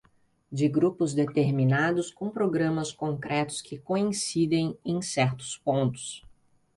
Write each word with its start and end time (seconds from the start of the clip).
de 0.51 0.67
grupos 0.67 1.13
determinados 1.13 2.09
com 2.09 2.31
programas 2.31 2.91
concretos 2.91 3.61
que 3.61 3.77
coincidem 3.77 4.75
em 4.83 4.99
certos 4.99 5.57
pontos 5.59 6.23